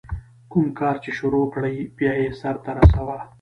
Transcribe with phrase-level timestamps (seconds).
[0.51, 3.17] کوم کار چي شروع کړې، بیا ئې سر ته رسوه.